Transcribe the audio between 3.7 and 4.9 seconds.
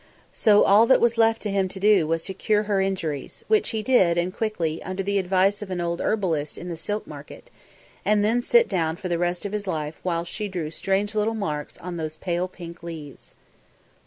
did, and quickly,